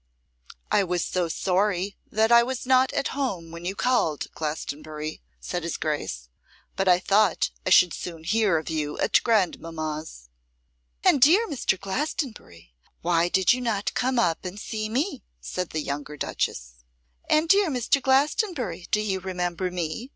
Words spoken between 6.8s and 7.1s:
I